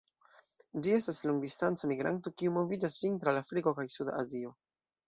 Ĝi 0.87 0.95
estas 0.99 1.19
longdistanca 1.31 1.91
migranto 1.93 2.35
kiu 2.41 2.57
moviĝas 2.59 2.99
vintre 3.05 3.35
al 3.35 3.43
Afriko 3.45 3.79
kaj 3.83 3.91
suda 3.99 4.19
Azio. 4.25 4.61